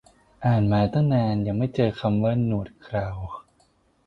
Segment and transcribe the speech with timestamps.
[0.45, 3.07] อ่านมาตั้งนาน ยังไม่เจอคำว่าหนวดเครา